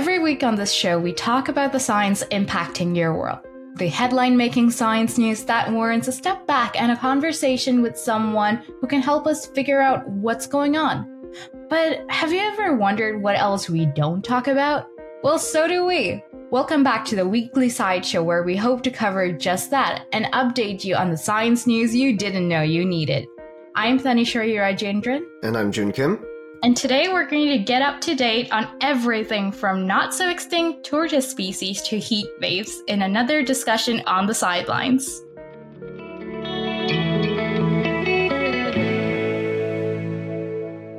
[0.00, 3.40] Every week on this show, we talk about the science impacting your world.
[3.76, 8.62] The headline making science news that warrants a step back and a conversation with someone
[8.80, 11.06] who can help us figure out what's going on.
[11.68, 14.86] But have you ever wondered what else we don't talk about?
[15.22, 16.24] Well, so do we.
[16.50, 20.82] Welcome back to the weekly sideshow where we hope to cover just that and update
[20.82, 23.26] you on the science news you didn't know you needed.
[23.74, 25.20] I'm Thanishwari Rajendran.
[25.42, 26.24] And I'm Jun Kim.
[26.62, 30.84] And today we're going to get up to date on everything from not so extinct
[30.84, 35.06] tortoise species to heat waves in another discussion on the sidelines.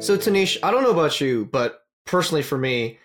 [0.04, 2.98] So, Tanish, I don't know about you, but personally for me,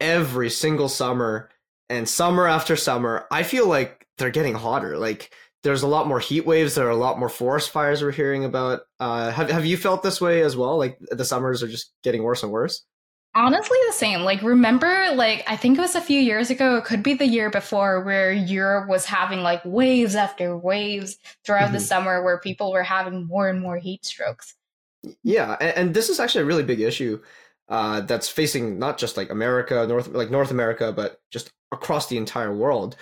[0.00, 1.50] every single summer
[1.90, 4.96] and summer after summer, I feel like they're getting hotter.
[4.98, 5.34] Like
[5.64, 6.74] there's a lot more heat waves.
[6.74, 8.82] There are a lot more forest fires we're hearing about.
[9.00, 10.78] Uh, have have you felt this way as well?
[10.78, 12.84] Like the summers are just getting worse and worse.
[13.36, 14.20] Honestly, the same.
[14.20, 17.26] Like, remember, like, I think it was a few years ago, it could be the
[17.26, 21.72] year before, where Europe was having like waves after waves throughout mm-hmm.
[21.74, 24.54] the summer where people were having more and more heat strokes.
[25.24, 25.56] Yeah.
[25.60, 27.20] And, and this is actually a really big issue
[27.68, 32.18] uh, that's facing not just like America, North, like North America, but just across the
[32.18, 32.96] entire world.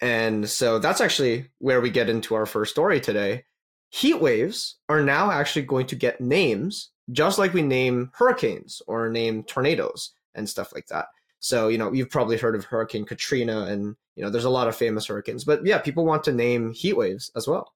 [0.00, 3.44] And so that's actually where we get into our first story today.
[3.90, 9.08] Heat waves are now actually going to get names, just like we name hurricanes or
[9.08, 11.06] name tornadoes and stuff like that.
[11.38, 14.68] So, you know, you've probably heard of Hurricane Katrina and, you know, there's a lot
[14.68, 15.44] of famous hurricanes.
[15.44, 17.72] But yeah, people want to name heat waves as well.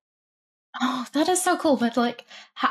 [0.81, 1.77] Oh, that is so cool.
[1.77, 2.27] But like,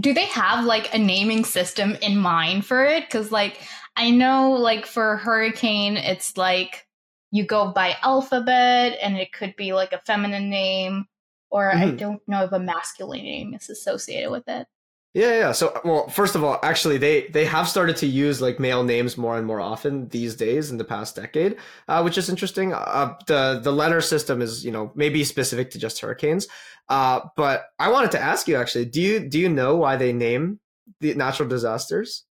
[0.00, 3.04] do they have like a naming system in mind for it?
[3.04, 3.60] Because, like,
[3.96, 6.87] I know, like, for hurricane, it's like,
[7.30, 11.06] you go by alphabet and it could be like a feminine name
[11.50, 11.82] or mm-hmm.
[11.82, 14.66] I don't know if a masculine name is associated with it.
[15.14, 15.52] Yeah, yeah.
[15.52, 19.16] So, well, first of all, actually, they they have started to use like male names
[19.16, 21.56] more and more often these days in the past decade,
[21.88, 22.74] uh, which is interesting.
[22.74, 26.46] Uh, the the letter system is you know maybe specific to just hurricanes,
[26.90, 30.12] uh, but I wanted to ask you actually, do you do you know why they
[30.12, 30.60] name
[31.00, 32.24] the natural disasters?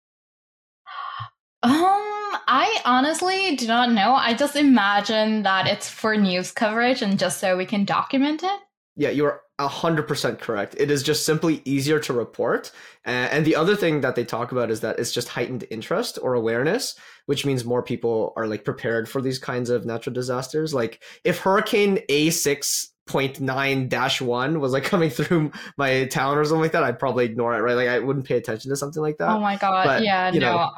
[1.64, 2.15] Um,
[2.58, 4.14] I honestly do not know.
[4.14, 8.60] I just imagine that it's for news coverage and just so we can document it.
[8.96, 10.74] Yeah, you're 100% correct.
[10.78, 12.72] It is just simply easier to report.
[13.04, 16.34] And the other thing that they talk about is that it's just heightened interest or
[16.34, 16.96] awareness,
[17.26, 20.74] which means more people are like prepared for these kinds of natural disasters.
[20.74, 26.62] Like if Hurricane A6 0.9 dash one was like coming through my town or something
[26.62, 27.76] like that, I'd probably ignore it, right?
[27.76, 29.30] Like I wouldn't pay attention to something like that.
[29.30, 30.40] Oh my god, but, yeah, no.
[30.40, 30.72] Know,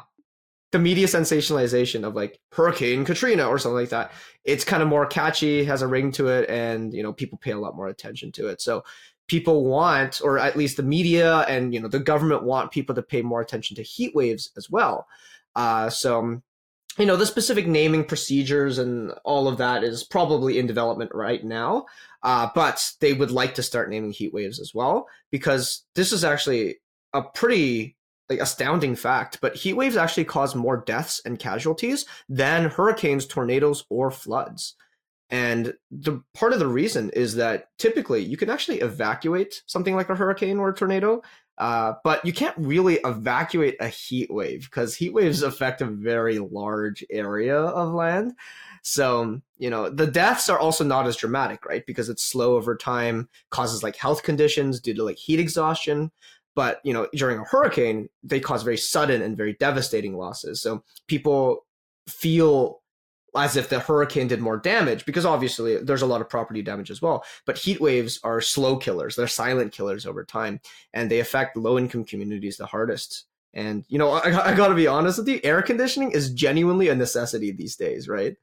[0.70, 4.12] the media sensationalization of like Hurricane Katrina or something like that.
[4.44, 7.52] It's kind of more catchy, has a ring to it, and you know people pay
[7.52, 8.60] a lot more attention to it.
[8.60, 8.84] So
[9.28, 13.02] people want, or at least the media and you know the government want people to
[13.02, 15.06] pay more attention to heat waves as well.
[15.54, 16.40] Uh, so
[16.98, 21.44] you know the specific naming procedures and all of that is probably in development right
[21.44, 21.86] now.
[22.22, 26.24] Uh, but they would like to start naming heat waves as well because this is
[26.24, 26.76] actually
[27.14, 27.96] a pretty
[28.28, 33.84] like astounding fact, but heat waves actually cause more deaths and casualties than hurricanes, tornadoes,
[33.88, 34.74] or floods.
[35.30, 40.08] And the part of the reason is that typically you can actually evacuate something like
[40.08, 41.22] a hurricane or a tornado,
[41.58, 46.38] uh, but you can't really evacuate a heat wave because heat waves affect a very
[46.38, 48.32] large area of land.
[48.82, 51.84] So, you know, the deaths are also not as dramatic, right?
[51.84, 56.10] Because it's slow over time, causes like health conditions due to like heat exhaustion.
[56.58, 60.60] But you know, during a hurricane, they cause very sudden and very devastating losses.
[60.60, 61.64] So people
[62.08, 62.80] feel
[63.36, 66.90] as if the hurricane did more damage because obviously there's a lot of property damage
[66.90, 67.22] as well.
[67.46, 70.58] But heat waves are slow killers; they're silent killers over time,
[70.92, 73.26] and they affect low-income communities the hardest.
[73.54, 76.88] And you know, I, I got to be honest with you, air conditioning is genuinely
[76.88, 78.34] a necessity these days, right?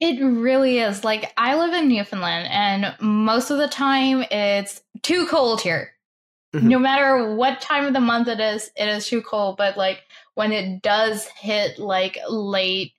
[0.00, 1.04] It really is.
[1.04, 5.92] Like I live in Newfoundland, and most of the time it's too cold here.
[6.54, 6.68] Mm-hmm.
[6.68, 9.56] No matter what time of the month it is, it is too cold.
[9.56, 10.02] But like
[10.34, 12.92] when it does hit like late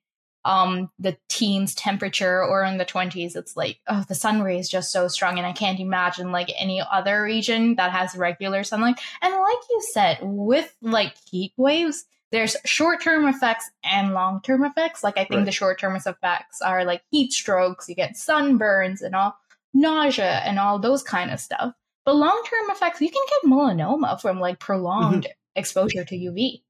[0.45, 4.69] um the teens temperature or in the 20s it's like oh the sun ray is
[4.69, 8.99] just so strong and i can't imagine like any other region that has regular sunlight
[9.21, 15.17] and like you said with like heat waves there's short-term effects and long-term effects like
[15.17, 15.45] i think right.
[15.45, 19.35] the short-term effects are like heat strokes you get sunburns and all
[19.73, 21.73] nausea and all those kind of stuff
[22.05, 25.59] but long term effects, you can get melanoma from like prolonged mm-hmm.
[25.59, 26.61] exposure to UV.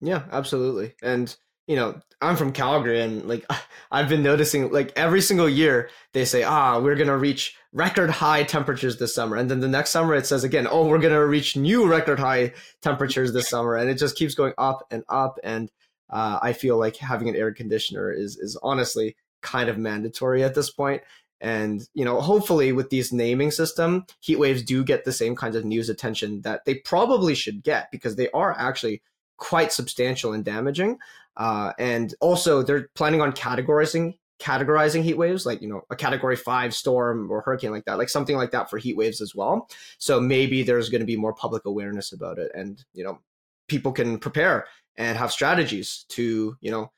[0.00, 0.94] Yeah, absolutely.
[1.02, 1.34] And
[1.66, 3.46] you know, I'm from Calgary and like
[3.92, 8.42] I've been noticing like every single year they say, ah, we're gonna reach record high
[8.42, 9.36] temperatures this summer.
[9.36, 12.54] And then the next summer it says again, oh, we're gonna reach new record high
[12.82, 13.76] temperatures this summer.
[13.76, 15.38] And it just keeps going up and up.
[15.44, 15.70] And
[16.08, 20.54] uh, I feel like having an air conditioner is is honestly kind of mandatory at
[20.54, 21.02] this point.
[21.40, 25.56] And you know, hopefully, with these naming system, heat waves do get the same kinds
[25.56, 29.02] of news attention that they probably should get because they are actually
[29.38, 30.98] quite substantial and damaging.
[31.36, 36.36] Uh, and also, they're planning on categorizing categorizing heat waves, like you know, a category
[36.36, 39.68] five storm or hurricane like that, like something like that for heat waves as well.
[39.98, 43.20] So maybe there's going to be more public awareness about it, and you know,
[43.68, 44.66] people can prepare
[44.96, 46.90] and have strategies to you know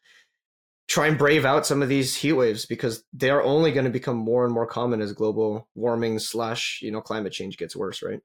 [0.88, 3.90] try and brave out some of these heat waves because they are only going to
[3.90, 8.02] become more and more common as global warming slash you know climate change gets worse
[8.02, 8.20] right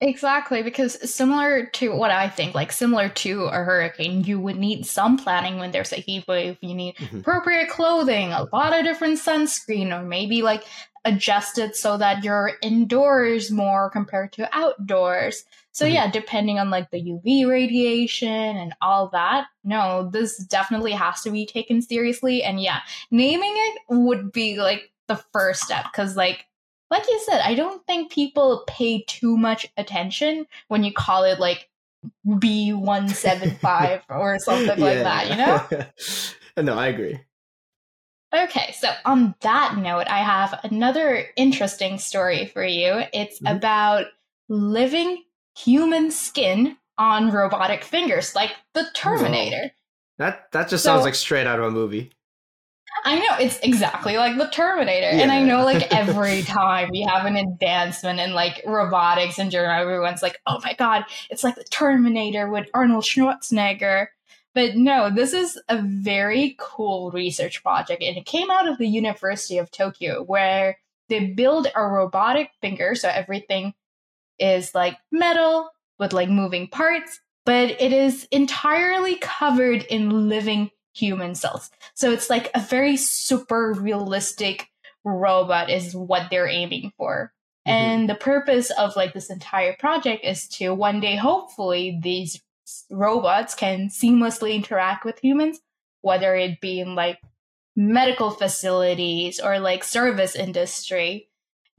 [0.00, 4.86] Exactly, because similar to what I think, like similar to a hurricane, you would need
[4.86, 6.56] some planning when there's a heat wave.
[6.60, 7.18] You need mm-hmm.
[7.18, 10.62] appropriate clothing, a lot of different sunscreen, or maybe like
[11.04, 15.44] adjust it so that you're indoors more compared to outdoors.
[15.72, 15.94] So mm-hmm.
[15.94, 21.30] yeah, depending on like the UV radiation and all that, no, this definitely has to
[21.32, 22.44] be taken seriously.
[22.44, 22.80] And yeah,
[23.10, 26.44] naming it would be like the first step because like
[26.90, 31.38] like you said, I don't think people pay too much attention when you call it
[31.38, 31.68] like
[32.26, 36.62] B175 or something yeah, like that, you know?
[36.72, 37.20] no, I agree.
[38.34, 43.02] Okay, so on that note, I have another interesting story for you.
[43.12, 43.56] It's mm-hmm.
[43.56, 44.06] about
[44.48, 45.24] living
[45.56, 49.72] human skin on robotic fingers, like the Terminator.
[50.18, 52.12] That that just so, sounds like straight out of a movie.
[53.08, 55.22] I know it's exactly like the Terminator, yeah.
[55.22, 59.80] and I know like every time we have an advancement in like robotics in general,
[59.80, 64.08] everyone's like, "Oh my god, it's like the Terminator with Arnold Schwarzenegger."
[64.54, 68.88] But no, this is a very cool research project, and it came out of the
[68.88, 70.76] University of Tokyo, where
[71.08, 73.72] they build a robotic finger, so everything
[74.38, 81.34] is like metal with like moving parts, but it is entirely covered in living human
[81.34, 81.70] cells.
[81.94, 84.68] So it's like a very super realistic
[85.04, 87.32] robot is what they're aiming for.
[87.66, 87.72] Mm-hmm.
[87.72, 92.40] And the purpose of like this entire project is to one day hopefully these
[92.90, 95.60] robots can seamlessly interact with humans,
[96.02, 97.18] whether it be in like
[97.76, 101.27] medical facilities or like service industry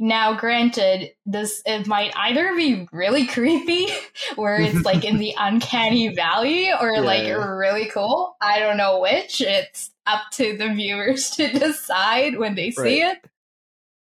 [0.02, 3.88] now, granted, this it might either be really creepy,
[4.38, 7.34] where it's like in the uncanny valley, or yeah, like yeah.
[7.34, 8.38] really cool.
[8.42, 9.42] I don't know which.
[9.42, 13.18] It's up to the viewers to decide when they see right.
[13.18, 13.30] it.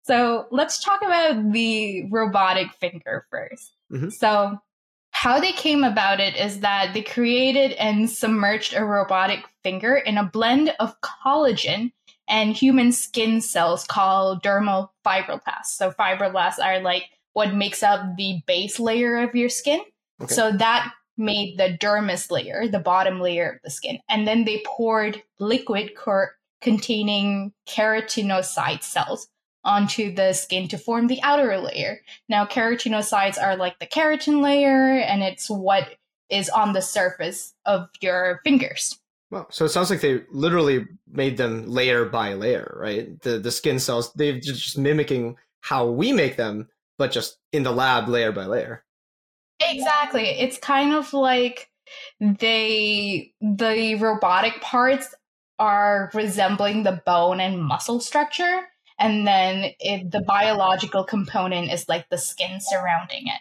[0.03, 4.09] So let's talk about the robotic finger 1st mm-hmm.
[4.11, 4.59] So,
[5.11, 10.19] how they came about it is that they created and submerged a robotic finger in
[10.19, 11.91] a blend of collagen
[12.29, 15.67] and human skin cells called dermal fibroblasts.
[15.67, 19.81] So fibroblasts are like what makes up the base layer of your skin.
[20.23, 20.33] Okay.
[20.33, 23.99] So that made the dermis layer, the bottom layer of the skin.
[24.09, 29.29] And then they poured liquid cor- containing keratinocyte cells
[29.65, 32.01] onto the skin to form the outer layer.
[32.29, 35.97] Now, keratinocytes are like the keratin layer, and it's what
[36.31, 38.99] is on the surface of your fingers.
[39.31, 43.21] Well, so it sounds like they literally made them layer by layer, right?
[43.23, 47.73] The the skin cells they're just mimicking how we make them, but just in the
[47.73, 48.85] lab, layer by layer.
[49.61, 50.29] Exactly.
[50.29, 51.71] It's kind of like
[52.21, 55.15] they the robotic parts
[55.59, 58.61] are resembling the bone and muscle structure,
[58.99, 63.41] and then it, the biological component is like the skin surrounding it.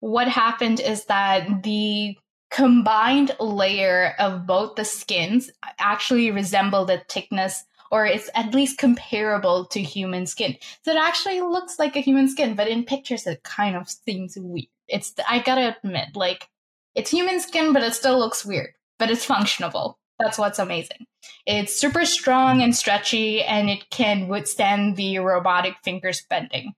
[0.00, 2.16] What happened is that the
[2.50, 9.64] combined layer of both the skins actually resemble the thickness or it's at least comparable
[9.66, 10.56] to human skin.
[10.84, 14.36] So it actually looks like a human skin, but in pictures it kind of seems
[14.36, 14.66] weird.
[14.88, 16.48] It's I gotta admit, like
[16.94, 18.70] it's human skin, but it still looks weird.
[18.98, 19.98] But it's functional.
[20.18, 21.06] That's what's amazing.
[21.44, 26.72] It's super strong and stretchy, and it can withstand the robotic fingers bending.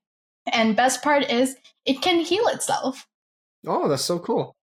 [0.52, 3.06] And best part is it can heal itself.
[3.66, 4.56] Oh, that's so cool.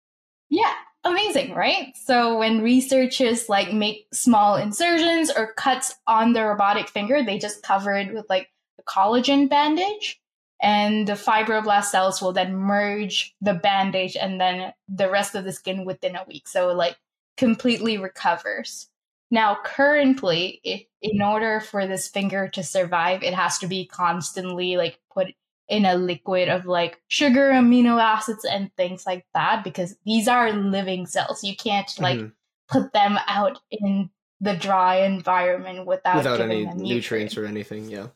[0.49, 0.73] Yeah,
[1.04, 1.97] amazing, right?
[1.97, 7.62] So when researchers like make small insertions or cuts on the robotic finger, they just
[7.62, 10.21] cover it with like a collagen bandage
[10.62, 15.52] and the fibroblast cells will then merge the bandage and then the rest of the
[15.52, 16.47] skin within a week.
[16.47, 16.97] So like
[17.37, 18.88] completely recovers.
[19.30, 24.76] Now, currently, if, in order for this finger to survive, it has to be constantly
[24.76, 25.28] like put
[25.72, 30.52] in a liquid of like sugar, amino acids, and things like that because these are
[30.52, 31.42] living cells.
[31.42, 32.28] You can't like mm-hmm.
[32.68, 37.88] put them out in the dry environment without, without any nutrients or anything.
[37.88, 38.08] Yeah.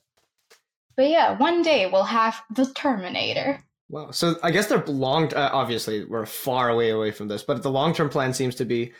[0.99, 3.65] But yeah, one day we'll have the Terminator.
[3.89, 4.11] Wow.
[4.11, 5.33] So I guess they're long.
[5.33, 8.67] Uh, obviously, we're far away away from this, but the long term plan seems to
[8.67, 8.93] be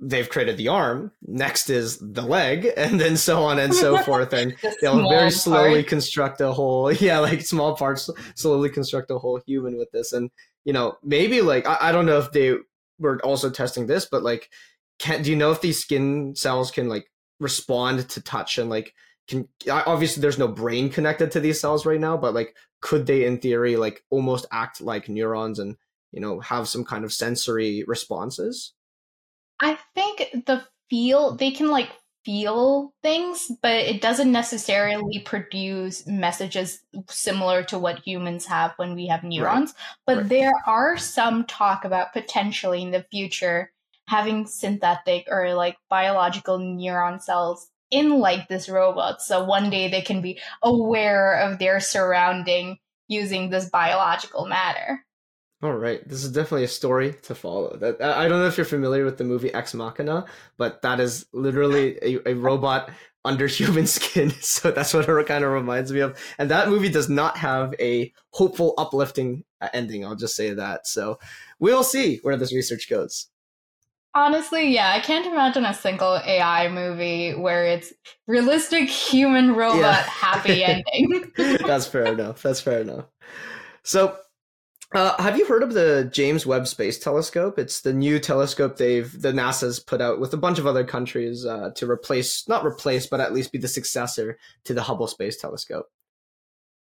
[0.00, 1.12] they've created the arm.
[1.22, 4.32] Next is the leg, and then so on and so forth.
[4.32, 5.88] And they'll very slowly part.
[5.88, 10.12] construct a whole, yeah, like small parts, slowly construct a whole human with this.
[10.12, 10.30] And
[10.64, 12.54] you know, maybe like I, I don't know if they
[12.98, 14.50] were also testing this, but like,
[14.98, 17.10] can do you know if these skin cells can like
[17.40, 18.94] respond to touch and like
[19.26, 23.24] can obviously there's no brain connected to these cells right now, but like could they
[23.24, 25.76] in theory like almost act like neurons and
[26.12, 28.73] you know have some kind of sensory responses?
[29.60, 31.90] I think the feel they can like
[32.24, 39.06] feel things, but it doesn't necessarily produce messages similar to what humans have when we
[39.06, 39.70] have neurons.
[39.70, 39.96] Right.
[40.06, 40.28] But right.
[40.28, 43.70] there are some talk about potentially in the future
[44.08, 49.22] having synthetic or like biological neuron cells in like this robot.
[49.22, 55.04] So one day they can be aware of their surrounding using this biological matter.
[55.64, 57.74] All right, this is definitely a story to follow.
[57.78, 60.26] That I don't know if you're familiar with the movie Ex Machina,
[60.58, 62.90] but that is literally a, a robot
[63.24, 64.30] under human skin.
[64.42, 66.18] So that's what it kind of reminds me of.
[66.36, 70.04] And that movie does not have a hopeful, uplifting uh, ending.
[70.04, 70.86] I'll just say that.
[70.86, 71.18] So
[71.58, 73.28] we'll see where this research goes.
[74.14, 77.90] Honestly, yeah, I can't imagine a single AI movie where it's
[78.26, 80.02] realistic human robot yeah.
[80.02, 80.62] happy
[80.98, 81.32] ending.
[81.66, 82.42] That's fair enough.
[82.42, 83.06] That's fair enough.
[83.82, 84.18] So
[84.94, 87.58] uh, have you heard of the James Webb Space Telescope?
[87.58, 91.44] It's the new telescope they've the NASA's put out with a bunch of other countries
[91.44, 95.36] uh, to replace, not replace, but at least be the successor to the Hubble Space
[95.36, 95.86] Telescope.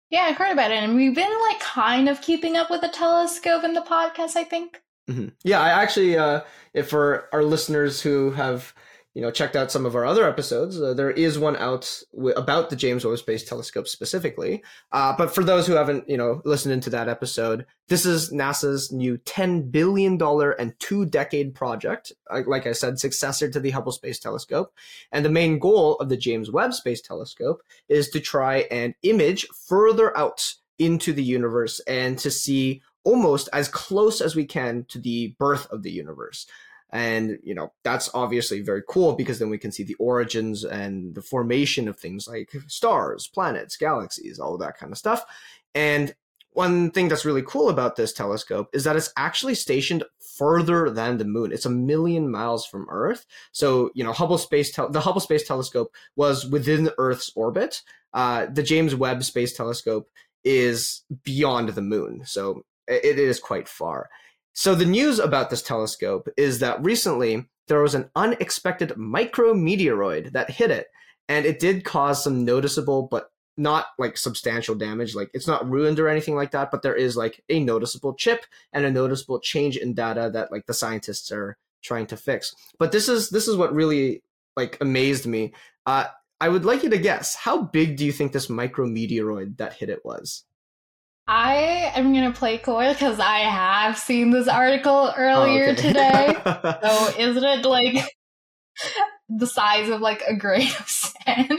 [0.09, 2.89] Yeah, I heard about it, and we've been like kind of keeping up with the
[2.89, 4.35] telescope in the podcast.
[4.35, 4.81] I think.
[5.09, 5.29] Mm-hmm.
[5.43, 6.41] Yeah, I actually, uh,
[6.73, 8.73] if for our listeners who have
[9.13, 10.81] you know checked out some of our other episodes.
[10.81, 14.63] Uh, there is one out w- about the james webb space telescope specifically.
[14.91, 18.91] Uh, but for those who haven't you know listened into that episode this is nasa's
[18.91, 20.19] new $10 billion
[20.57, 22.11] and two decade project.
[22.29, 24.73] Like i said successor to the hubble space telescope.
[25.11, 29.47] And the main goal of the james webb space telescope is to try and image
[29.67, 34.97] further out into the universe and to see almost as close as we can to
[34.97, 36.47] the birth of the universe
[36.93, 41.15] and, you know, that's obviously very cool because then we can see the origins and
[41.15, 45.25] the formation of things like stars, planets, galaxies, all that kind of stuff.
[45.73, 46.13] And
[46.51, 50.03] one thing that's really cool about this telescope is that it's actually stationed
[50.37, 51.51] further than the moon.
[51.51, 53.25] It's a million miles from Earth.
[53.51, 57.81] So, you know, Hubble Space Tel- the Hubble Space Telescope was within Earth's orbit.
[58.13, 60.11] Uh, the James Webb Space Telescope
[60.43, 62.21] is beyond the moon.
[62.25, 64.11] So it, it is quite far.
[64.53, 70.51] So the news about this telescope is that recently there was an unexpected micrometeoroid that
[70.51, 70.87] hit it,
[71.27, 75.15] and it did cause some noticeable but not like substantial damage.
[75.15, 78.45] Like it's not ruined or anything like that, but there is like a noticeable chip
[78.71, 82.53] and a noticeable change in data that like the scientists are trying to fix.
[82.79, 84.23] But this is this is what really
[84.55, 85.53] like amazed me.
[85.85, 86.05] Uh,
[86.39, 89.89] I would like you to guess how big do you think this micrometeoroid that hit
[89.89, 90.43] it was?
[91.27, 95.87] I am gonna play coy because I have seen this article earlier oh, okay.
[95.87, 96.35] today.
[96.83, 98.05] so isn't it like
[99.29, 101.53] the size of like a grain of sand?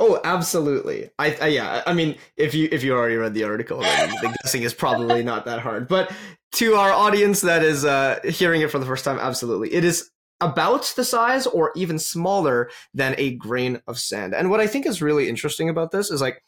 [0.00, 1.10] Oh, absolutely.
[1.18, 1.82] I, I, yeah.
[1.84, 5.24] I mean, if you if you already read the article, then the guessing is probably
[5.24, 5.88] not that hard.
[5.88, 6.12] But
[6.52, 10.10] to our audience that is uh, hearing it for the first time, absolutely, it is
[10.40, 14.34] about the size or even smaller than a grain of sand.
[14.36, 16.44] And what I think is really interesting about this is like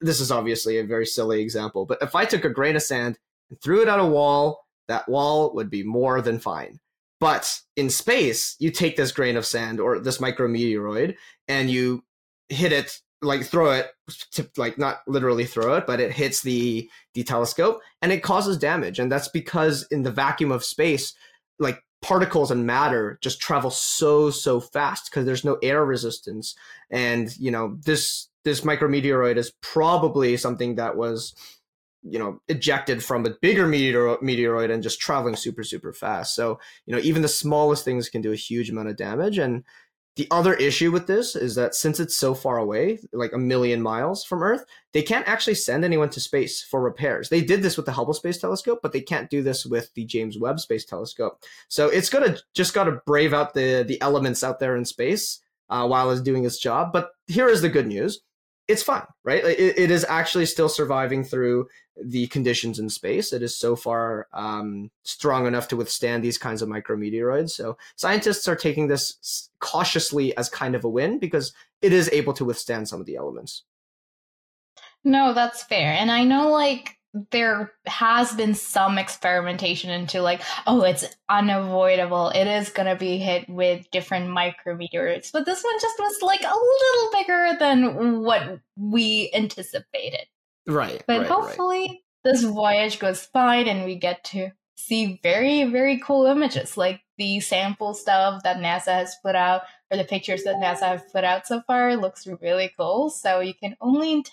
[0.00, 3.18] this is obviously a very silly example, but if I took a grain of sand
[3.50, 6.80] and threw it at a wall, that wall would be more than fine.
[7.20, 11.16] But in space, you take this grain of sand or this micrometeoroid
[11.48, 12.04] and you
[12.48, 13.90] hit it, like throw it,
[14.32, 18.58] to, like not literally throw it, but it hits the the telescope and it causes
[18.58, 18.98] damage.
[18.98, 21.14] And that's because in the vacuum of space,
[21.58, 26.54] like particles and matter just travel so so fast because there's no air resistance
[26.90, 31.34] and you know this this micrometeoroid is probably something that was
[32.04, 36.34] you know ejected from a bigger meteor- meteoroid and just traveling super super fast.
[36.34, 39.38] So you know even the smallest things can do a huge amount of damage.
[39.38, 39.64] And
[40.16, 43.82] the other issue with this is that since it's so far away like a million
[43.82, 47.30] miles from earth they can't actually send anyone to space for repairs.
[47.30, 50.04] They did this with the hubble space telescope but they can't do this with the
[50.04, 51.42] james webb space telescope.
[51.68, 55.86] So it's gonna just gotta brave out the the elements out there in space uh,
[55.86, 56.92] while it's doing its job.
[56.92, 58.20] But here is the good news
[58.66, 59.44] it's fine, right?
[59.44, 61.68] It, it is actually still surviving through
[62.02, 63.32] the conditions in space.
[63.32, 67.50] It is so far um, strong enough to withstand these kinds of micrometeoroids.
[67.50, 71.52] So scientists are taking this cautiously as kind of a win because
[71.82, 73.62] it is able to withstand some of the elements.
[75.04, 75.92] No, that's fair.
[75.92, 76.98] And I know, like,
[77.30, 82.30] there has been some experimentation into like, oh, it's unavoidable.
[82.30, 85.30] It is going to be hit with different micrometeors.
[85.32, 90.26] But this one just was like a little bigger than what we anticipated.
[90.66, 91.04] Right.
[91.06, 91.98] But right, hopefully right.
[92.24, 97.38] this voyage goes fine and we get to see very, very cool images like the
[97.38, 101.46] sample stuff that NASA has put out or the pictures that NASA have put out
[101.46, 103.08] so far looks really cool.
[103.08, 104.24] So you can only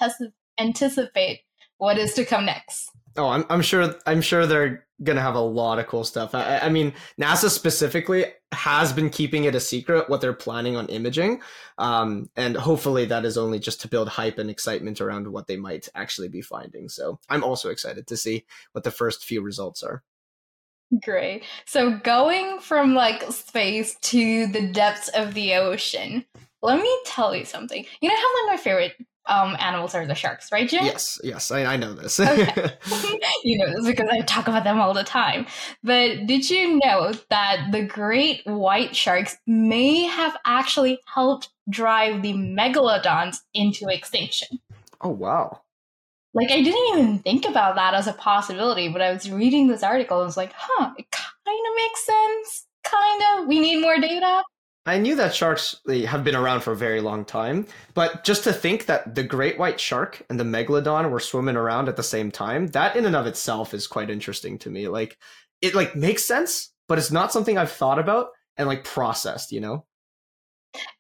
[0.58, 1.42] anticipate
[1.82, 2.92] what is to come next.
[3.18, 3.96] Oh, I'm, I'm sure.
[4.06, 6.36] I'm sure they're gonna have a lot of cool stuff.
[6.36, 10.86] I, I, mean, NASA specifically has been keeping it a secret what they're planning on
[10.88, 11.42] imaging,
[11.80, 15.58] um, and hopefully that is only just to build hype and excitement around what they
[15.58, 16.88] might actually be finding.
[16.88, 20.04] So I'm also excited to see what the first few results are.
[21.04, 21.44] Great.
[21.66, 26.26] So going from like space to the depths of the ocean,
[26.62, 27.86] let me tell you something.
[28.02, 28.94] You know how like my favorite
[29.28, 30.84] um, animals are the sharks, right, Jim?
[30.84, 32.20] Yes, yes, I, I know this.
[32.20, 32.74] okay.
[33.44, 35.46] you know this because I talk about them all the time.
[35.84, 42.34] But did you know that the great white sharks may have actually helped drive the
[42.34, 44.60] megalodons into extinction?
[45.02, 45.62] Oh, wow.
[46.34, 49.84] Like, I didn't even think about that as a possibility, but I was reading this
[49.84, 52.68] article and was like, huh, it kind of makes sense.
[52.84, 53.48] Kind of.
[53.48, 54.44] We need more data.
[54.86, 58.54] I knew that sharks have been around for a very long time, but just to
[58.54, 62.32] think that the great white shark and the megalodon were swimming around at the same
[62.32, 64.88] time, that in and of itself is quite interesting to me.
[64.88, 65.20] Like
[65.62, 69.62] it like makes sense, but it's not something I've thought about and like processed, you
[69.62, 69.86] know?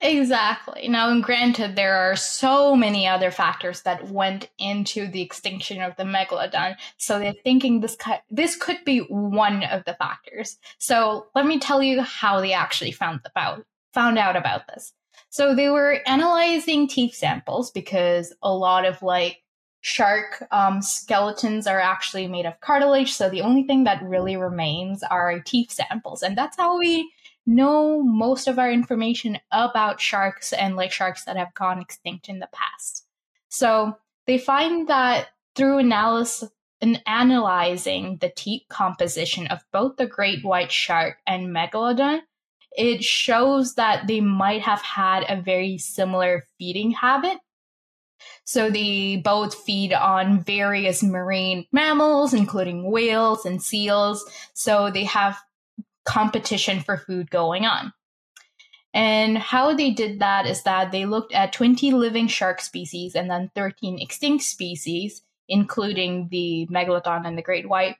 [0.01, 0.87] Exactly.
[0.87, 5.95] Now, and granted, there are so many other factors that went into the extinction of
[5.95, 6.75] the megalodon.
[6.97, 10.57] So they're thinking this could, this could be one of the factors.
[10.77, 14.93] So let me tell you how they actually found about found out about this.
[15.29, 19.43] So they were analyzing teeth samples because a lot of like
[19.81, 23.13] shark um, skeletons are actually made of cartilage.
[23.13, 27.11] So the only thing that really remains are teeth samples, and that's how we
[27.45, 32.39] know most of our information about sharks and like sharks that have gone extinct in
[32.39, 33.05] the past.
[33.49, 36.49] So they find that through analysis
[36.81, 42.21] and analyzing the teeth composition of both the great white shark and megalodon,
[42.77, 47.37] it shows that they might have had a very similar feeding habit.
[48.43, 54.23] So they both feed on various marine mammals, including whales and seals.
[54.53, 55.37] So they have
[56.05, 57.93] competition for food going on.
[58.93, 63.29] And how they did that is that they looked at 20 living shark species and
[63.29, 67.95] then 13 extinct species, including the megalodon and the great white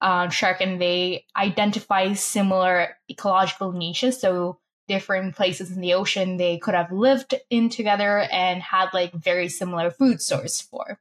[0.00, 4.20] um, shark, and they identify similar ecological niches.
[4.20, 9.14] So, different places in the ocean they could have lived in together and had like
[9.14, 10.98] very similar food source for.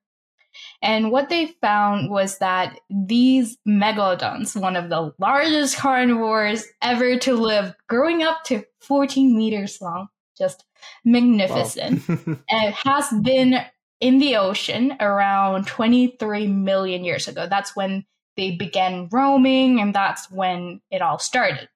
[0.82, 7.34] And what they found was that these megalodons, one of the largest carnivores ever to
[7.36, 10.66] live, growing up to 14 meters long, just
[11.06, 12.38] magnificent, wow.
[12.50, 13.62] and has been
[14.00, 17.48] in the ocean around 23 million years ago.
[17.50, 21.70] That's when they began roaming, and that's when it all started.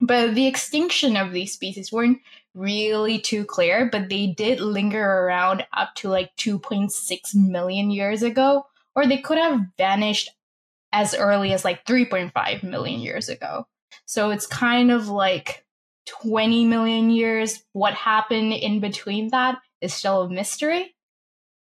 [0.00, 2.18] But the extinction of these species weren't
[2.54, 8.66] really too clear, but they did linger around up to like 2.6 million years ago,
[8.94, 10.30] or they could have vanished
[10.92, 13.66] as early as like 3.5 million years ago.
[14.06, 15.64] So it's kind of like
[16.06, 17.62] 20 million years.
[17.72, 20.94] What happened in between that is still a mystery.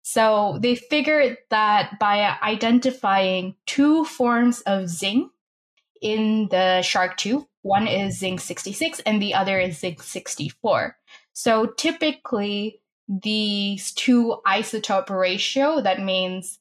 [0.08, 5.32] So they figured that by identifying two forms of zinc
[6.00, 10.96] in the shark tooth, one is zinc 66 and the other is zinc 64.
[11.32, 16.60] So typically, these two isotope ratio, that means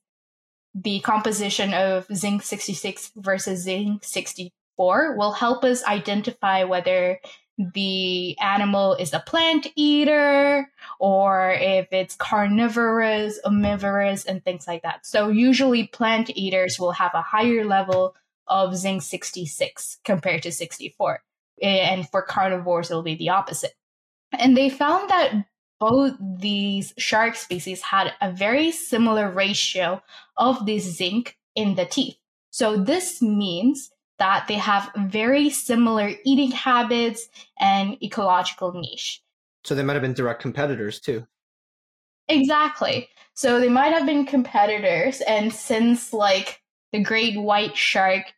[0.74, 7.20] the composition of zinc 66 versus zinc 64, will help us identify whether
[7.58, 15.06] the animal is a plant eater or if it's carnivorous, omnivorous, and things like that.
[15.06, 18.16] So usually plant eaters will have a higher level
[18.48, 21.24] of zinc 66 compared to 64.
[21.62, 23.74] And for carnivores, it'll be the opposite.
[24.38, 25.46] And they found that
[25.80, 30.02] both these shark species had a very similar ratio
[30.38, 32.18] of this zinc in the teeth.
[32.52, 37.28] So this means that they have very similar eating habits
[37.60, 39.22] and ecological niche.
[39.64, 41.26] So they might have been direct competitors too.
[42.28, 43.10] Exactly.
[43.34, 48.34] So they might have been competitors, and since like the great white shark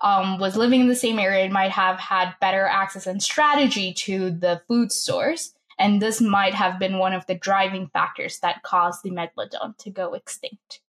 [0.00, 3.94] um, was living in the same area, it might have had better access and strategy
[3.94, 5.54] to the food source.
[5.78, 9.90] And this might have been one of the driving factors that caused the megalodon to
[9.90, 10.80] go extinct.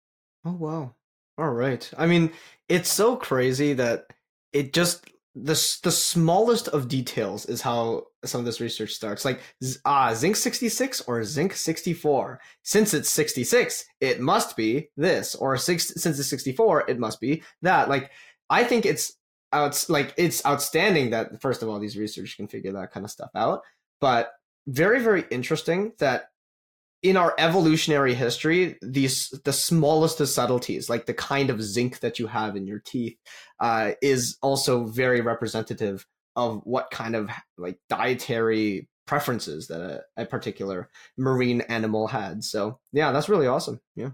[0.44, 0.94] Oh, wow.
[1.36, 1.90] All right.
[1.98, 2.30] I mean,
[2.68, 4.06] it's so crazy that
[4.52, 9.24] it just the the smallest of details is how some of this research starts.
[9.24, 9.40] Like
[9.84, 12.40] ah, uh, zinc 66 or zinc 64.
[12.62, 17.42] Since it's 66, it must be this or six, since it's 64, it must be
[17.62, 17.88] that.
[17.88, 18.12] Like
[18.48, 19.14] I think it's
[19.52, 23.10] out like it's outstanding that first of all these researchers can figure that kind of
[23.10, 23.62] stuff out,
[24.00, 24.30] but
[24.68, 26.30] very very interesting that
[27.04, 32.18] in our evolutionary history, these the smallest of subtleties, like the kind of zinc that
[32.18, 33.18] you have in your teeth,
[33.60, 40.26] uh, is also very representative of what kind of like dietary preferences that a, a
[40.26, 40.88] particular
[41.18, 42.42] marine animal had.
[42.42, 43.80] So yeah, that's really awesome.
[43.94, 44.10] Yeah.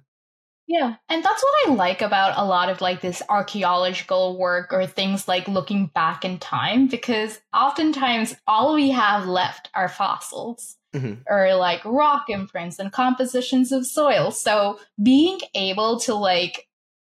[0.71, 4.87] Yeah, and that's what I like about a lot of like this archaeological work or
[4.87, 11.23] things like looking back in time because oftentimes all we have left are fossils mm-hmm.
[11.27, 14.31] or like rock imprints and compositions of soil.
[14.31, 16.69] So being able to like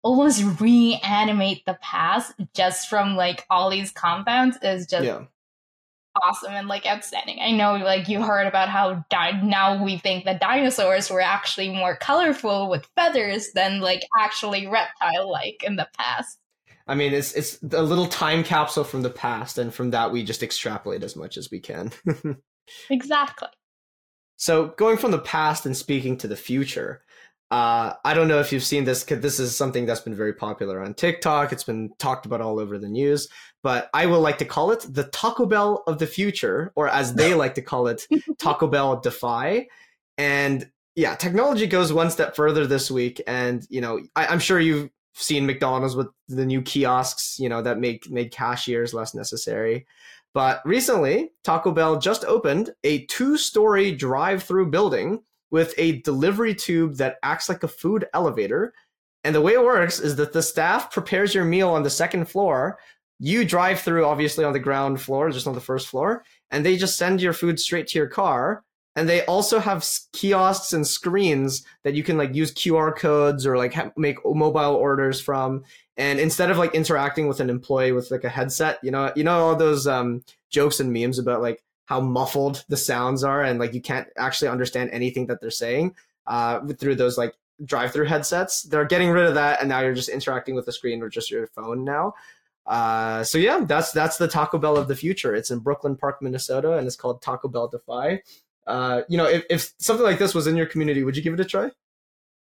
[0.04, 5.22] almost reanimate the past just from like all these compounds is just yeah.
[6.23, 7.39] Awesome and like outstanding.
[7.41, 11.69] I know like you heard about how di- now we think that dinosaurs were actually
[11.69, 16.39] more colorful with feathers than like actually reptile like in the past.
[16.88, 20.23] I mean, it's it's a little time capsule from the past, and from that we
[20.23, 21.91] just extrapolate as much as we can.
[22.89, 23.47] exactly.
[24.38, 27.05] So going from the past and speaking to the future,
[27.52, 30.34] uh, I don't know if you've seen this because this is something that's been very
[30.34, 31.54] popular on TikTok.
[31.54, 33.28] It's been talked about all over the news,
[33.62, 37.14] but I will like to call it the Taco Bell of the future, or as
[37.14, 38.08] they like to call it,
[38.40, 39.68] Taco Bell Defy.
[40.18, 44.60] And yeah, technology goes one step further this week, and you know, I, I'm sure
[44.60, 49.86] you've seen McDonald's with the new kiosks, you know, that make made cashiers less necessary.
[50.34, 56.56] But recently, Taco Bell just opened a two story drive through building with a delivery
[56.56, 58.74] tube that acts like a food elevator.
[59.24, 62.26] And the way it works is that the staff prepares your meal on the second
[62.26, 62.78] floor.
[63.20, 66.78] You drive through, obviously, on the ground floor, just on the first floor, and they
[66.78, 68.64] just send your food straight to your car.
[68.98, 73.58] And they also have kiosks and screens that you can like use QR codes or
[73.58, 75.64] like ha- make mobile orders from
[75.98, 79.24] and instead of like interacting with an employee with like a headset you know you
[79.24, 83.60] know all those um, jokes and memes about like how muffled the sounds are and
[83.60, 85.95] like you can't actually understand anything that they're saying
[86.28, 90.10] uh, through those like drive-through headsets they're getting rid of that and now you're just
[90.10, 92.13] interacting with the screen or just your phone now
[92.67, 96.21] uh, so yeah that's that's the taco bell of the future it's in brooklyn park
[96.21, 98.19] minnesota and it's called taco bell defy
[98.67, 101.34] uh, you know if, if something like this was in your community would you give
[101.34, 101.69] it a try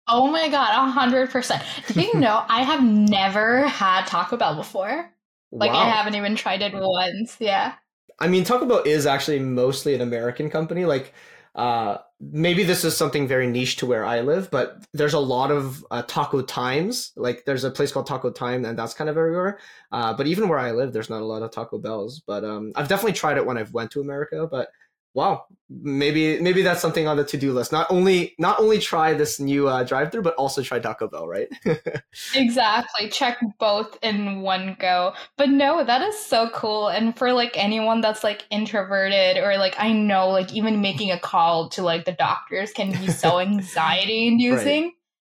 [0.08, 1.62] Oh my god, a hundred percent.
[1.88, 5.08] Do you know I have never had Taco Bell before?
[5.52, 5.80] Like wow.
[5.80, 7.36] I haven't even tried it once.
[7.38, 7.74] Yeah.
[8.18, 10.84] I mean, Taco Bell is actually mostly an American company.
[10.84, 11.12] Like,
[11.54, 15.50] uh, maybe this is something very niche to where I live, but there's a lot
[15.50, 17.12] of uh, Taco Times.
[17.16, 19.58] Like, there's a place called Taco Time, and that's kind of everywhere.
[19.90, 22.22] Uh, but even where I live, there's not a lot of Taco Bells.
[22.26, 24.48] But um, I've definitely tried it when I've went to America.
[24.50, 24.68] But
[25.14, 25.44] wow.
[25.74, 27.72] Maybe maybe that's something on the to-do list.
[27.72, 31.48] Not only not only try this new uh, drive-through but also try taco bell right?
[32.34, 33.08] Exactly.
[33.08, 35.14] Check both in one go.
[35.38, 36.88] But no that is so cool.
[36.88, 41.18] And for like anyone that's like introverted or like i know like even making a
[41.18, 44.92] call to like the doctors can be so anxiety inducing right.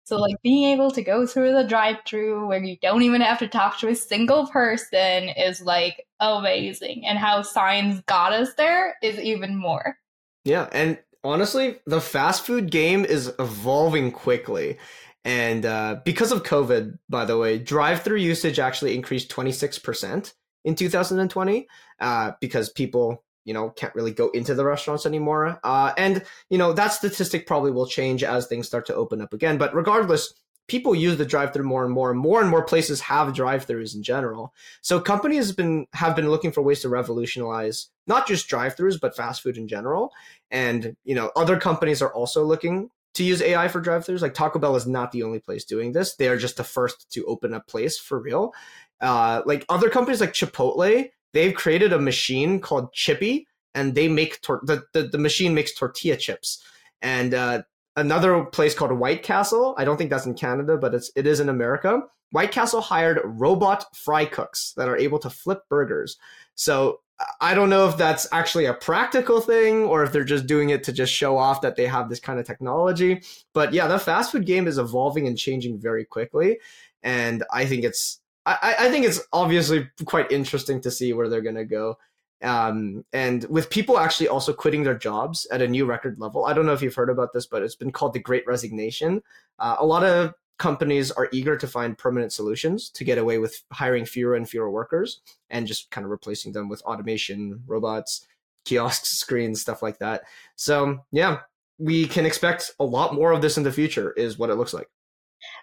[0.05, 3.49] So like being able to go through the drive-through where you don't even have to
[3.49, 7.07] talk to a single person is like amazing.
[7.07, 9.97] And how science got us there is even more.
[10.45, 14.77] Yeah, and honestly, the fast food game is evolving quickly.
[15.25, 20.35] And uh, because of COVID, by the way, drive-through usage actually increased 26%
[20.67, 21.67] in 2020
[22.01, 25.61] uh, because people you know can't really go into the restaurants anymore.
[25.65, 29.33] Uh, and you know that statistic probably will change as things start to open up
[29.33, 29.59] again.
[29.59, 30.35] But regardless
[30.67, 34.03] people use the drive-through more and more and more and more places have drive-throughs in
[34.03, 34.55] general.
[34.81, 39.17] So companies have been have been looking for ways to revolutionize not just drive-throughs but
[39.17, 40.13] fast food in general.
[40.51, 44.23] And you know other companies are also looking to use ai for drive-throughs.
[44.23, 46.17] Like taco bell is not the only place doing this.
[46.17, 48.53] They are just the first to open a place for real.
[49.01, 54.41] Uh, like other companies like chipotle they've created a machine called Chippy, and they make
[54.41, 56.65] tor- the, the, the machine makes tortilla chips.
[57.03, 57.63] And uh,
[57.97, 61.41] another place called White Castle, I don't think that's in Canada, but it's it is
[61.41, 62.01] in America.
[62.31, 66.17] White Castle hired robot fry cooks that are able to flip burgers.
[66.55, 67.01] So
[67.41, 70.83] I don't know if that's actually a practical thing or if they're just doing it
[70.85, 73.23] to just show off that they have this kind of technology.
[73.53, 76.59] But yeah, the fast food game is evolving and changing very quickly.
[77.05, 81.41] And I think it's I, I think it's obviously quite interesting to see where they're
[81.41, 81.99] going to go.
[82.43, 86.45] Um, and with people actually also quitting their jobs at a new record level.
[86.45, 89.23] I don't know if you've heard about this, but it's been called the Great Resignation.
[89.59, 93.63] Uh, a lot of companies are eager to find permanent solutions to get away with
[93.73, 98.27] hiring fewer and fewer workers and just kind of replacing them with automation, robots,
[98.65, 100.23] kiosks, screens, stuff like that.
[100.55, 101.41] So, yeah,
[101.79, 104.75] we can expect a lot more of this in the future, is what it looks
[104.75, 104.89] like.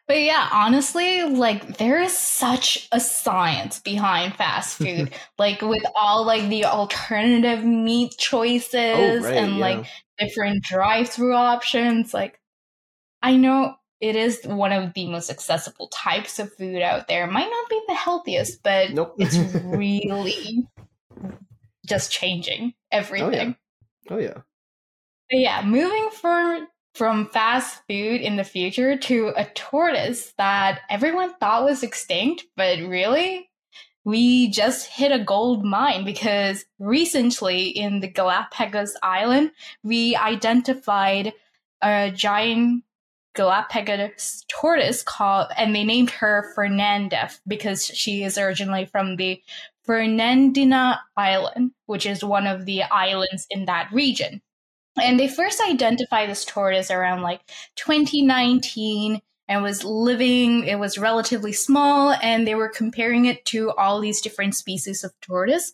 [0.08, 5.14] But yeah, honestly, like there is such a science behind fast food.
[5.38, 9.60] like with all like the alternative meat oh, choices oh, right, and yeah.
[9.60, 9.86] like
[10.20, 12.14] different drive-through options.
[12.14, 12.40] Like
[13.22, 17.26] I know it is one of the most accessible types of food out there.
[17.26, 19.16] It might not be the healthiest, but nope.
[19.20, 20.68] it's really
[21.86, 23.56] just changing everything.
[24.10, 24.18] Oh yeah.
[24.18, 24.42] Oh yeah.
[25.30, 31.34] But yeah, moving from from fast food in the future to a tortoise that everyone
[31.36, 33.50] thought was extinct, but really
[34.04, 39.52] we just hit a gold mine because recently in the Galapagos Island,
[39.84, 41.34] we identified
[41.82, 42.84] a giant
[43.34, 49.42] Galapagos tortoise called, and they named her Fernanda because she is originally from the
[49.84, 54.42] Fernandina Island, which is one of the islands in that region.
[55.00, 57.42] And they first identified this tortoise around like
[57.76, 64.00] 2019 and was living, it was relatively small, and they were comparing it to all
[64.00, 65.74] these different species of tortoise.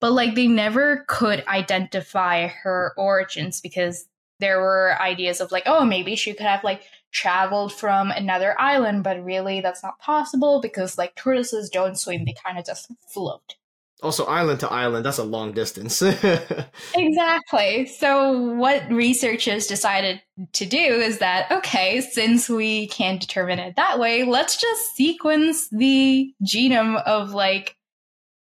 [0.00, 4.06] But like they never could identify her origins because
[4.40, 9.02] there were ideas of like, oh, maybe she could have like traveled from another island,
[9.02, 13.56] but really that's not possible because like tortoises don't swim, they kind of just float.
[14.00, 16.00] Also, island to island, that's a long distance.
[16.94, 17.86] exactly.
[17.86, 23.98] So, what researchers decided to do is that, okay, since we can't determine it that
[23.98, 27.76] way, let's just sequence the genome of like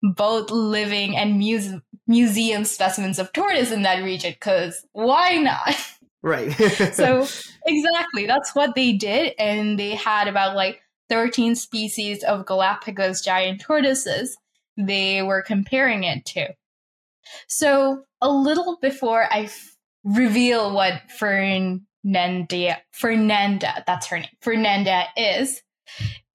[0.03, 5.77] both living and muse- museum specimens of tortoise in that region, because why not?
[6.25, 6.53] Right.
[6.95, 7.27] so,
[7.67, 9.35] exactly, that's what they did.
[9.39, 14.35] And they had about like 13 species of Galapagos giant tortoises
[14.77, 16.49] they were comparing it to.
[17.49, 25.63] So, a little before I f- reveal what Fernanda, Fernanda, that's her name, Fernanda is,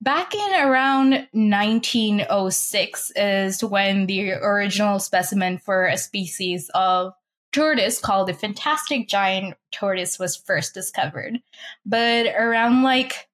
[0.00, 7.12] back in around 1906 is when the original specimen for a species of
[7.52, 11.38] tortoise called the fantastic giant tortoise was first discovered.
[11.84, 13.28] But around like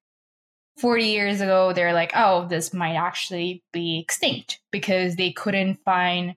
[0.76, 6.34] 40 years ago, they're like, oh, this might actually be extinct because they couldn't find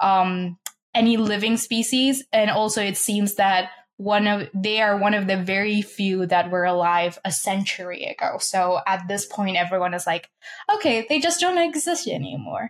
[0.00, 0.58] um,
[0.94, 2.24] any living species.
[2.32, 6.50] And also, it seems that one of they are one of the very few that
[6.50, 8.38] were alive a century ago.
[8.40, 10.28] So at this point, everyone is like,
[10.74, 12.68] okay, they just don't exist anymore.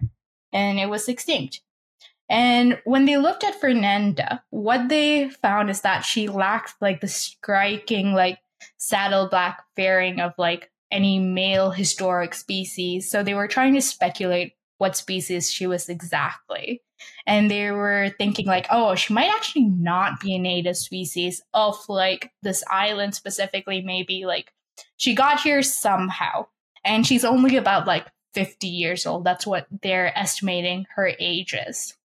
[0.52, 1.62] And it was extinct.
[2.28, 7.08] And when they looked at Fernanda, what they found is that she lacked like the
[7.08, 8.38] striking, like
[8.78, 13.10] saddle black fairing of like any male historic species.
[13.10, 16.82] So they were trying to speculate what species she was exactly.
[17.26, 21.76] And they were thinking, like, oh, she might actually not be a native species of
[21.88, 24.52] like this island specifically, maybe like
[24.96, 26.46] she got here somehow.
[26.84, 29.24] And she's only about like 50 years old.
[29.24, 31.96] That's what they're estimating her age is.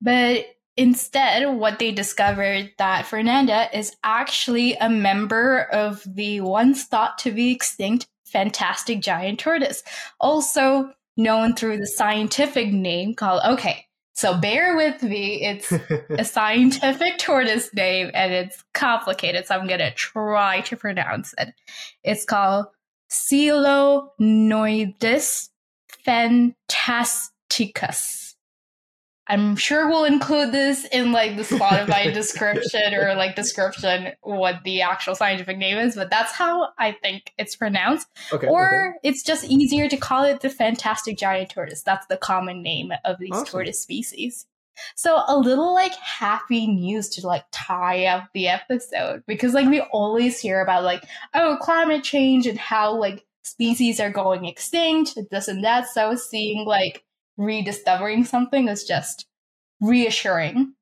[0.00, 0.46] But
[0.78, 7.32] Instead, what they discovered that Fernanda is actually a member of the once thought to
[7.32, 9.82] be extinct fantastic giant tortoise,
[10.20, 13.86] also known through the scientific name called okay.
[14.12, 15.44] So bear with me.
[15.44, 15.72] It's
[16.10, 21.54] a scientific tortoise name and it's complicated, so I'm gonna try to pronounce it.
[22.04, 22.66] It's called
[23.10, 25.48] Chelonoidis
[26.04, 28.27] phantasticus.
[29.28, 34.80] I'm sure we'll include this in like the Spotify description or like description what the
[34.80, 38.08] actual scientific name is, but that's how I think it's pronounced.
[38.32, 39.08] Okay, or okay.
[39.08, 41.82] it's just easier to call it the fantastic giant tortoise.
[41.82, 43.46] That's the common name of these awesome.
[43.46, 44.46] tortoise species.
[44.94, 49.80] So a little like happy news to like tie up the episode because like we
[49.80, 55.48] always hear about like oh climate change and how like species are going extinct, this
[55.48, 55.88] and that.
[55.88, 57.04] So seeing like
[57.38, 59.26] rediscovering something is just
[59.80, 60.74] reassuring.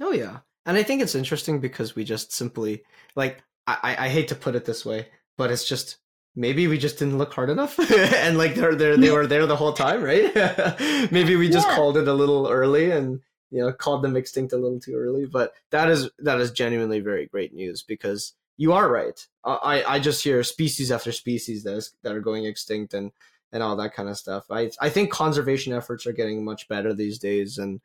[0.00, 0.40] Oh yeah.
[0.66, 2.82] And I think it's interesting because we just simply
[3.16, 5.96] like I, I hate to put it this way, but it's just
[6.34, 7.78] maybe we just didn't look hard enough
[8.14, 10.32] and like they're, they're they were there the whole time right
[11.10, 11.74] maybe we just yeah.
[11.74, 13.20] called it a little early and
[13.50, 17.00] you know called them extinct a little too early but that is that is genuinely
[17.00, 21.74] very great news because you are right i i just hear species after species that
[21.74, 23.10] is that are going extinct and
[23.52, 24.44] and all that kind of stuff.
[24.50, 27.80] I I think conservation efforts are getting much better these days, and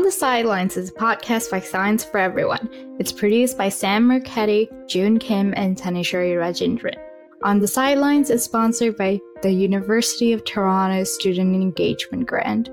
[0.00, 2.70] On the Sidelines is a podcast by Science for Everyone.
[2.98, 6.96] It's produced by Sam Marchetti, June Kim, and Tanishri Rajendran.
[7.44, 12.70] On the Sidelines is sponsored by the University of Toronto Student Engagement Grant.